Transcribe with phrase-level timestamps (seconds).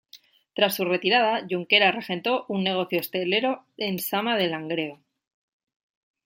[0.55, 4.99] Tras su retirada, Junquera regentó un negocio hostelero en Sama de Langreo.